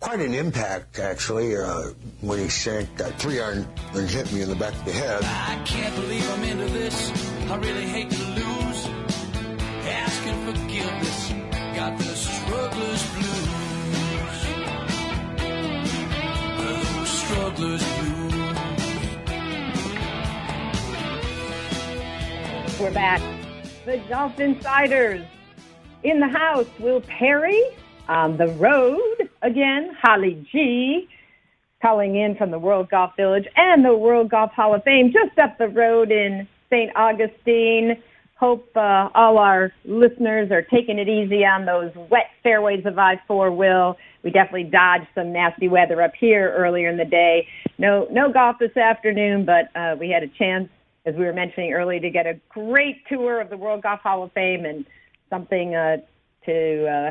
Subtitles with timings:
[0.00, 1.90] Quite an impact, actually, uh,
[2.20, 5.24] when he sank that three iron and hit me in the back of the head.
[5.24, 7.10] I can't believe I'm into this.
[7.50, 8.88] I really hate to lose.
[9.86, 11.32] Asking forgiveness.
[11.74, 13.48] Got the struggler's blues.
[16.60, 18.34] The struggler's blues.
[22.80, 23.22] We're back.
[23.86, 25.24] The Golf Insiders
[26.02, 26.66] in the house.
[26.78, 27.62] Will Perry
[28.08, 29.00] on the road
[29.44, 29.90] again.
[30.02, 31.08] Holly G
[31.84, 35.38] calling in from the World Golf Village and the World Golf Hall of Fame just
[35.38, 36.90] up the road in St.
[36.96, 38.02] Augustine.
[38.36, 43.54] Hope uh, all our listeners are taking it easy on those wet fairways of I-4
[43.54, 43.96] Will.
[44.22, 47.46] We definitely dodged some nasty weather up here earlier in the day.
[47.78, 50.68] No, no golf this afternoon, but uh, we had a chance,
[51.04, 54.22] as we were mentioning earlier, to get a great tour of the World Golf Hall
[54.22, 54.86] of Fame and
[55.28, 55.98] something uh,
[56.46, 57.10] to uh,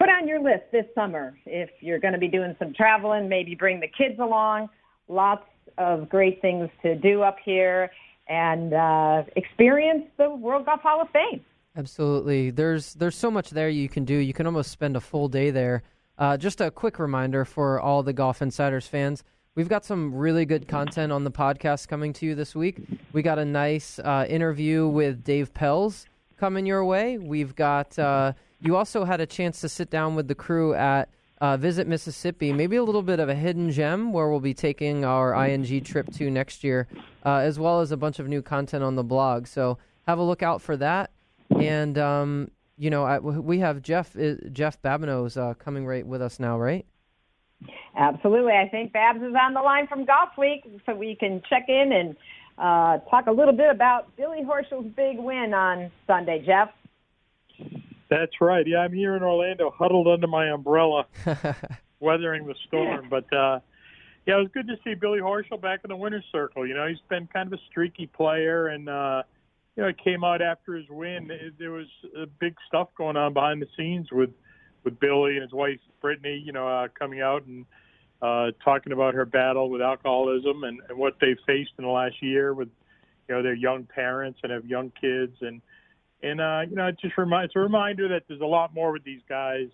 [0.00, 1.36] put on your list this summer.
[1.44, 4.70] If you're going to be doing some traveling, maybe bring the kids along.
[5.08, 5.44] Lots
[5.76, 7.90] of great things to do up here
[8.26, 11.44] and uh, experience the World Golf Hall of Fame.
[11.76, 12.50] Absolutely.
[12.50, 14.14] There's there's so much there you can do.
[14.14, 15.82] You can almost spend a full day there.
[16.18, 19.22] Uh, just a quick reminder for all the Golf Insiders fans.
[19.54, 22.80] We've got some really good content on the podcast coming to you this week.
[23.12, 26.06] We got a nice uh, interview with Dave Pelz
[26.38, 27.18] coming your way.
[27.18, 31.08] We've got uh, you also had a chance to sit down with the crew at
[31.40, 35.04] uh, Visit Mississippi, maybe a little bit of a hidden gem where we'll be taking
[35.04, 36.86] our ING trip to next year,
[37.24, 39.46] uh, as well as a bunch of new content on the blog.
[39.46, 41.10] So have a look out for that.
[41.58, 46.22] And um, you know, I, we have Jeff uh, Jeff Babineau's uh, coming right with
[46.22, 46.86] us now, right?
[47.96, 48.52] Absolutely.
[48.52, 51.92] I think Babs is on the line from Golf Week, so we can check in
[51.92, 52.16] and
[52.56, 56.42] uh, talk a little bit about Billy Horschel's big win on Sunday.
[56.46, 56.70] Jeff.
[58.10, 58.66] That's right.
[58.66, 61.06] Yeah, I'm here in Orlando, huddled under my umbrella,
[62.00, 63.08] weathering the storm.
[63.08, 63.60] But uh,
[64.26, 66.66] yeah, it was good to see Billy Horschel back in the winner's circle.
[66.66, 69.22] You know, he's been kind of a streaky player, and uh,
[69.76, 71.30] you know, it came out after his win.
[71.30, 71.86] It, there was
[72.20, 74.30] uh, big stuff going on behind the scenes with
[74.82, 76.42] with Billy and his wife Brittany.
[76.44, 77.64] You know, uh, coming out and
[78.20, 82.20] uh, talking about her battle with alcoholism and, and what they faced in the last
[82.20, 82.68] year with
[83.28, 85.62] you know their young parents and have young kids and
[86.22, 88.92] and uh, you know, it just remind, it's a reminder that there's a lot more
[88.92, 89.68] with these guys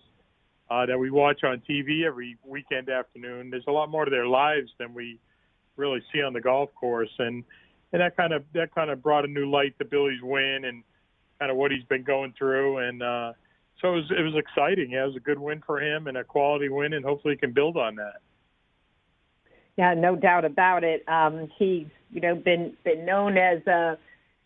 [0.69, 3.49] uh, that we watch on TV every weekend afternoon.
[3.49, 5.19] There's a lot more to their lives than we
[5.75, 7.43] really see on the golf course, and
[7.93, 10.83] and that kind of that kind of brought a new light to Billy's win and
[11.39, 13.33] kind of what he's been going through, and uh,
[13.81, 14.91] so it was it was exciting.
[14.91, 17.37] Yeah, it was a good win for him and a quality win, and hopefully he
[17.37, 18.21] can build on that.
[19.77, 21.07] Yeah, no doubt about it.
[21.07, 23.97] Um, he's you know been been known as a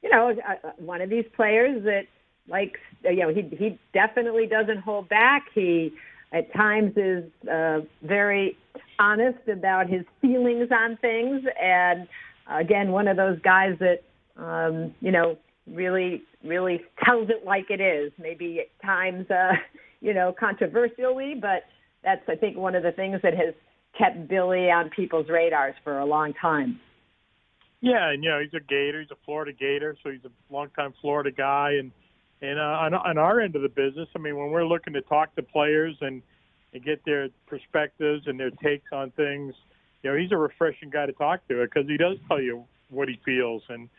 [0.01, 2.03] you know, uh, uh, one of these players that
[2.47, 5.45] likes, you know, he he definitely doesn't hold back.
[5.53, 5.93] He
[6.33, 8.57] at times is uh, very
[8.99, 12.07] honest about his feelings on things, and
[12.51, 14.03] uh, again, one of those guys that
[14.37, 18.11] um, you know really really tells it like it is.
[18.17, 19.53] Maybe at times, uh,
[20.01, 21.63] you know, controversially, but
[22.03, 23.53] that's I think one of the things that has
[23.97, 26.79] kept Billy on people's radars for a long time.
[27.81, 29.01] Yeah, and you know he's a Gator.
[29.01, 31.73] He's a Florida Gator, so he's a longtime Florida guy.
[31.79, 31.91] And
[32.41, 35.01] and uh, on, on our end of the business, I mean, when we're looking to
[35.01, 36.21] talk to players and
[36.73, 39.53] and get their perspectives and their takes on things,
[40.03, 43.09] you know, he's a refreshing guy to talk to because he does tell you what
[43.09, 43.89] he feels, and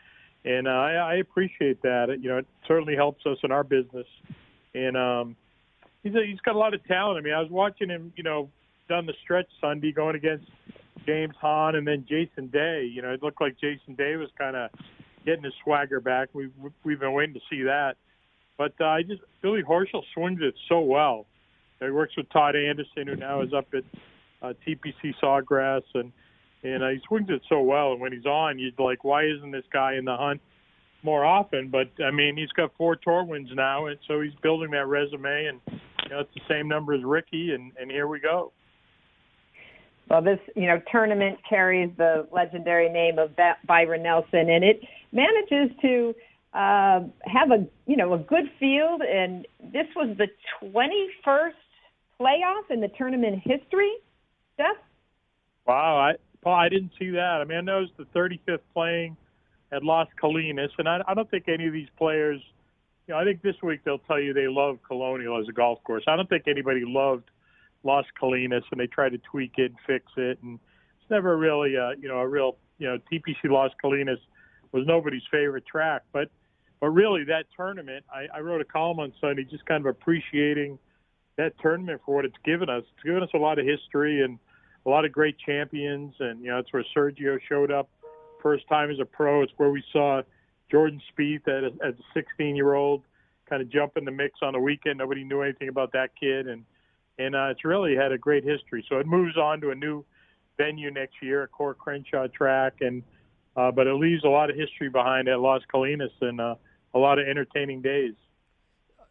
[0.45, 2.17] and uh, I, I appreciate that.
[2.21, 4.07] You know, it certainly helps us in our business.
[4.75, 5.35] And um,
[6.03, 7.17] he's a, he's got a lot of talent.
[7.17, 8.49] I mean, I was watching him, you know,
[8.89, 10.45] down the stretch Sunday going against
[11.05, 12.89] James Hahn and then Jason Day.
[12.91, 14.69] You know, it looked like Jason Day was kind of
[15.25, 16.29] getting his swagger back.
[16.33, 16.51] We've
[16.83, 17.95] we've been waiting to see that.
[18.57, 21.25] But uh, I just Billy Horschel swings it so well.
[21.79, 23.83] He works with Todd Anderson, who now is up at
[24.41, 26.11] uh, TPC Sawgrass, and
[26.63, 27.91] and uh, he swings it so well.
[27.91, 30.41] And when he's on, you're like, why isn't this guy in the hunt
[31.03, 31.69] more often?
[31.69, 35.47] But I mean, he's got four tour wins now, and so he's building that resume,
[35.47, 35.59] and
[36.03, 38.53] you know, it's the same number as Rickie, and and here we go.
[40.09, 43.31] Well, this you know tournament carries the legendary name of
[43.65, 46.13] Byron Nelson, and it manages to
[46.53, 49.01] uh, have a you know a good field.
[49.01, 50.27] And this was the
[50.63, 51.51] 21st
[52.19, 53.91] playoff in the tournament history.
[54.55, 54.77] Steph.
[55.65, 56.13] Wow, I
[56.43, 57.39] Paul, I didn't see that.
[57.41, 59.15] I mean, I know it's the 35th playing
[59.71, 62.41] at Las Colinas, and I, I don't think any of these players.
[63.07, 65.83] You know, I think this week they'll tell you they love Colonial as a golf
[65.83, 66.03] course.
[66.07, 67.29] I don't think anybody loved
[67.83, 70.59] Las Colinas, and they tried to tweak it and fix it, and
[70.99, 74.17] it's never really, a, you know, a real, you know, TPC Las Colinas
[74.71, 76.29] was nobody's favorite track, but
[76.79, 80.77] but really that tournament, I, I wrote a column on Sunday just kind of appreciating
[81.37, 82.83] that tournament for what it's given us.
[82.93, 84.37] It's given us a lot of history and
[84.85, 87.89] a lot of great champions, and you know that's where Sergio showed up
[88.41, 89.41] first time as a pro.
[89.43, 90.23] It's where we saw
[90.69, 93.03] Jordan Spieth as a 16 year old
[93.49, 94.97] kind of jump in the mix on the weekend.
[94.97, 96.65] Nobody knew anything about that kid, and
[97.17, 98.85] and uh, it's really had a great history.
[98.89, 100.03] So it moves on to a new
[100.57, 103.03] venue next year, a Coore Crenshaw track, and
[103.55, 106.55] uh, but it leaves a lot of history behind at Las Colinas and uh,
[106.93, 108.13] a lot of entertaining days.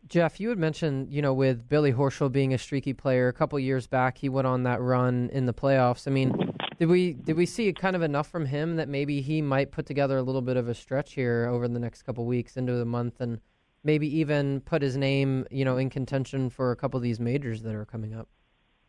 [0.09, 3.59] Jeff, you had mentioned, you know, with Billy Horschel being a streaky player, a couple
[3.61, 6.09] years back he went on that run in the playoffs.
[6.09, 6.35] I mean,
[6.79, 9.87] did we did we see kind of enough from him that maybe he might put
[9.87, 12.85] together a little bit of a stretch here over the next couple weeks into the
[12.85, 13.41] month and
[13.85, 17.63] maybe even put his name, you know, in contention for a couple of these majors
[17.63, 18.29] that are coming up?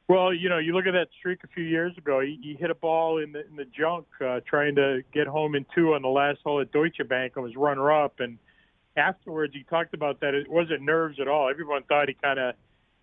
[0.09, 2.19] Well, you know, you look at that streak a few years ago.
[2.19, 5.55] He, he hit a ball in the in the junk, uh, trying to get home
[5.55, 8.19] in two on the last hole at Deutsche Bank and was runner up.
[8.19, 8.37] And
[8.97, 11.49] afterwards, he talked about that it wasn't nerves at all.
[11.49, 12.55] Everyone thought he kind of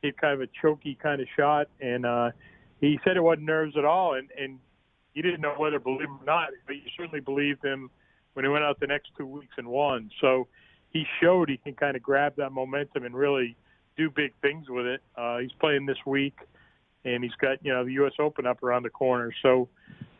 [0.03, 2.31] hit kind of a choky kind of shot, and uh,
[2.81, 4.15] he said it wasn't nerves at all.
[4.15, 4.59] And and
[5.15, 7.91] you didn't know whether to believe him or not, but you certainly believed him
[8.35, 10.11] when he went out the next two weeks and won.
[10.21, 10.49] So
[10.91, 13.57] he showed he can kind of grab that momentum and really
[13.97, 15.01] do big things with it.
[15.17, 16.37] Uh, he's playing this week,
[17.05, 18.13] and he's got you know the U.S.
[18.19, 19.33] Open up around the corner.
[19.43, 19.69] So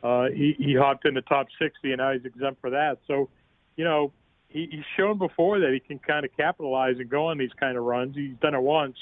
[0.03, 2.99] uh, he, he hopped in the top 60, and now he's exempt for that.
[3.07, 3.29] So
[3.77, 4.13] you know
[4.49, 7.77] he, he's shown before that he can kind of capitalize and go on these kind
[7.77, 8.17] of runs.
[8.17, 8.97] He's done it once,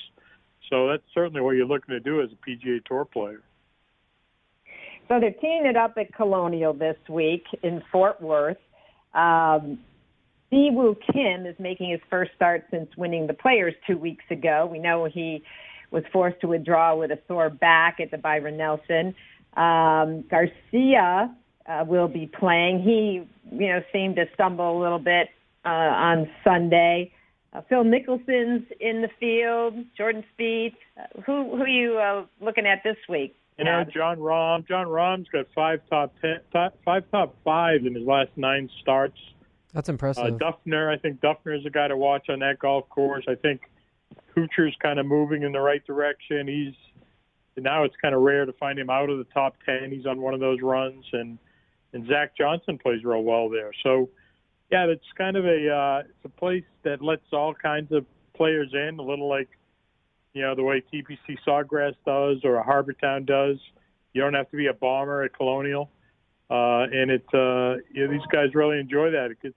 [0.71, 3.43] so that's certainly what you're looking to do as a PGA Tour player.
[5.09, 8.59] So they're teeing it up at Colonial this week in Fort Worth.
[9.15, 9.79] Um,
[10.53, 14.69] Siwoo Kim is making his first start since winning the Players two weeks ago.
[14.71, 15.43] We know he
[15.91, 19.15] was forced to withdraw with a sore back at the Byron Nelson.
[19.57, 21.35] Um, Garcia
[21.67, 22.83] uh, will be playing.
[22.83, 25.29] He, you know, seemed to stumble a little bit
[25.65, 27.13] uh, on Sunday.
[27.53, 29.75] Uh, Phil Mickelson's in the field.
[29.97, 30.75] Jordan Spieth.
[30.99, 33.35] Uh, who who are you uh, looking at this week?
[33.59, 34.69] You know, Jon Rahm.
[34.69, 39.19] Jon Rahm's got five top ten, top, five top five in his last nine starts.
[39.73, 40.25] That's impressive.
[40.25, 43.25] Uh, Dufner, I think Dufner is a guy to watch on that golf course.
[43.29, 43.63] I think
[44.37, 46.49] Kuchar's kind of moving in the right direction.
[46.49, 46.75] He's
[47.57, 49.91] now it's kind of rare to find him out of the top ten.
[49.91, 51.39] He's on one of those runs, and
[51.93, 53.73] and Zach Johnson plays real well there.
[53.83, 54.09] So,
[54.71, 58.71] yeah, it's kind of a uh, it's a place that lets all kinds of players
[58.73, 59.49] in, a little like
[60.39, 63.57] you know, the way TPC Sawgrass does or a Harbour Town does.
[64.13, 65.91] You don't have to be a bomber at Colonial,
[66.51, 69.31] uh, and it uh, you know, these guys really enjoy that.
[69.31, 69.57] It gets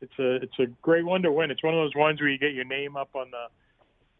[0.00, 1.50] it's a it's a great one to win.
[1.50, 3.46] It's one of those ones where you get your name up on the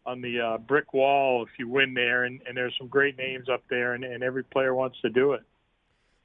[0.05, 3.49] on the uh, brick wall if you win there, and, and there's some great names
[3.49, 5.41] up there, and, and every player wants to do it.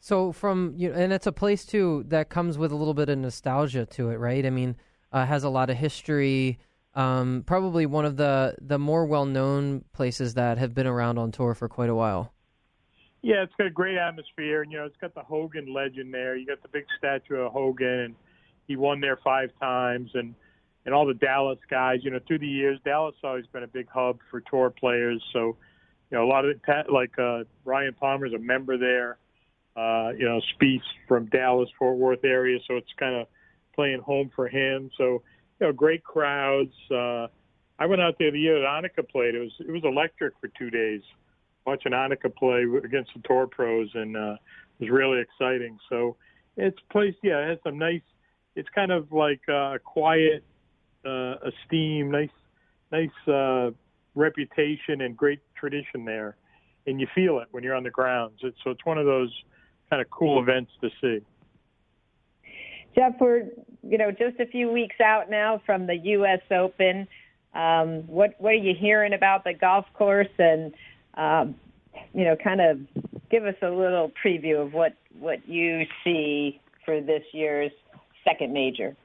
[0.01, 3.09] So from you know, and it's a place too that comes with a little bit
[3.09, 4.45] of nostalgia to it, right?
[4.45, 4.77] I mean,
[5.13, 6.59] uh, has a lot of history.
[6.95, 11.31] Um, probably one of the the more well known places that have been around on
[11.33, 12.33] tour for quite a while.
[13.23, 16.37] Yeah, it's got a great atmosphere, and you know, it's got the Hogan legend there.
[16.37, 18.15] You got the big statue of Hogan, and
[18.67, 20.35] he won there five times, and
[20.87, 21.99] and all the Dallas guys.
[22.03, 25.23] You know, through the years, Dallas has always been a big hub for tour players.
[25.35, 25.57] So,
[26.11, 29.19] you know, a lot of it, like uh, Ryan Palmer's a member there.
[29.77, 33.27] Uh, you know, Spieth from Dallas Fort Worth area, so it's kind of
[33.75, 34.91] playing home for him.
[34.97, 35.23] So
[35.61, 36.73] you know, great crowds.
[36.91, 37.29] Uh,
[37.79, 39.35] I went out there the year that Annika played.
[39.35, 41.03] It was it was electric for two days,
[41.67, 44.37] watching Annika play against the tour pros, and uh,
[44.79, 45.79] it was really exciting.
[45.89, 46.17] So
[46.57, 48.03] it's place, yeah, it has some nice.
[48.57, 50.45] It's kind of like uh, quiet,
[51.05, 52.29] uh, esteem, nice,
[52.91, 53.71] nice uh,
[54.15, 56.37] reputation, and great tradition there,
[56.87, 58.41] and you feel it when you're on the grounds.
[58.43, 59.33] It's, so it's one of those
[59.89, 61.25] kind of cool events to see.
[62.95, 63.45] Jeff, we're
[63.83, 66.41] you know just a few weeks out now from the U.S.
[66.51, 67.07] Open.
[67.55, 70.73] Um, what what are you hearing about the golf course, and
[71.15, 71.55] um,
[72.15, 72.79] you know, kind of
[73.31, 77.73] give us a little preview of what what you see for this year's
[78.25, 78.97] second major.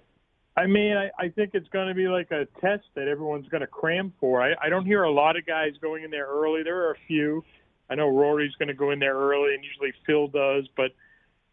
[0.58, 3.62] I mean, I, I think it's going to be like a test that everyone's going
[3.62, 4.42] to cram for.
[4.42, 6.64] I, I don't hear a lot of guys going in there early.
[6.64, 7.44] There are a few.
[7.90, 10.92] I know Rory's going to go in there early, and usually Phil does, but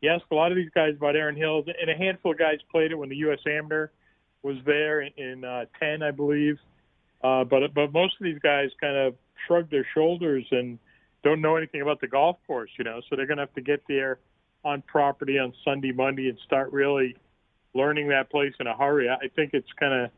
[0.00, 2.58] you ask a lot of these guys about Erin Hills, and a handful of guys
[2.70, 3.40] played it when the U.S.
[3.46, 3.88] Amateur
[4.42, 6.58] was there in, in uh, 10, I believe.
[7.22, 9.14] Uh, but but most of these guys kind of
[9.46, 10.78] shrug their shoulders and
[11.22, 13.00] don't know anything about the golf course, you know.
[13.08, 14.18] So they're going to have to get there
[14.64, 17.16] on property on Sunday, Monday, and start really
[17.74, 19.08] learning that place in a hurry.
[19.08, 20.10] I think it's kind of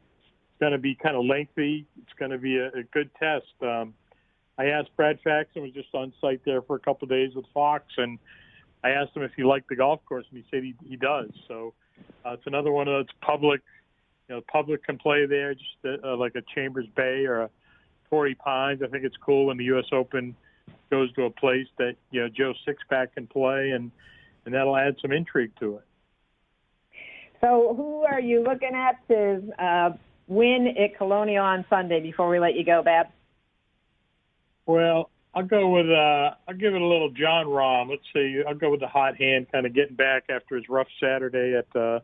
[0.60, 1.86] going to be kind of lengthy.
[2.02, 3.52] It's going to be a, a good test.
[3.62, 3.94] Um,
[4.58, 7.44] I asked Brad Faxon was just on site there for a couple of days with
[7.52, 8.18] Fox, and
[8.82, 11.30] I asked him if he liked the golf course, and he said he, he does.
[11.48, 11.74] So
[12.24, 13.62] uh, it's another one of those public,
[14.28, 17.50] you know, public can play there, just uh, uh like a Chambers Bay or a
[18.10, 18.80] Torrey Pines.
[18.82, 19.86] I think it's cool when the U.S.
[19.92, 20.34] Open
[20.90, 23.90] goes to a place that you know Joe Sixpack can play, and
[24.44, 25.84] and that'll add some intrigue to it.
[27.40, 29.90] So, who are you looking at to uh,
[30.28, 32.00] win at Colonial on Sunday?
[32.00, 33.08] Before we let you go, Bab.
[34.66, 37.90] Well, I'll go with uh, I'll give it a little Jon Rahm.
[37.90, 38.42] Let's see.
[38.46, 41.76] I'll go with the hot hand, kind of getting back after his rough Saturday at
[41.78, 42.00] uh,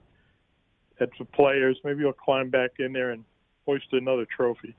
[1.00, 1.78] at the Players.
[1.84, 3.24] Maybe he'll climb back in there and
[3.66, 4.74] hoist another trophy.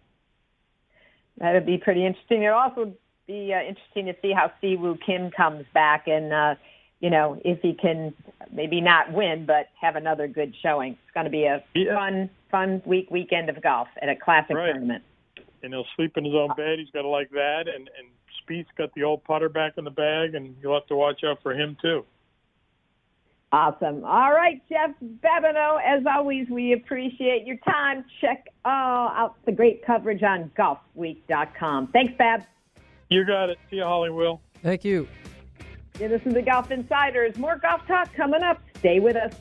[1.37, 2.43] That'd be pretty interesting.
[2.43, 2.93] It'll also
[3.27, 6.33] be uh, interesting to see how Siwoo Kim comes back and.
[6.33, 6.55] Uh,
[7.01, 8.13] you know, if he can
[8.51, 10.91] maybe not win, but have another good showing.
[10.93, 11.95] It's going to be a Yeah.
[11.95, 14.67] fun, fun week weekend of golf at a classic Right.
[14.71, 15.03] tournament.
[15.63, 16.77] And he'll sleep in his own bed.
[16.77, 17.67] He's got to like that.
[17.67, 18.07] And and
[18.39, 21.41] Spieth's got the old putter back in the bag, and you'll have to watch out
[21.41, 22.05] for him too.
[23.53, 24.05] Awesome.
[24.05, 24.91] All right, Jeff
[25.21, 28.05] Babineau, as always, we appreciate your time.
[28.21, 31.87] Check uh, out the great coverage on golfweek.com.
[31.87, 32.43] Thanks, Bab.
[33.09, 33.57] You got it.
[33.69, 34.09] See you, Holly.
[34.09, 34.39] Will.
[34.63, 35.05] Thank you.
[35.99, 37.37] Yeah, this is the Golf Insiders.
[37.37, 38.61] More golf talk coming up.
[38.79, 39.33] Stay with us.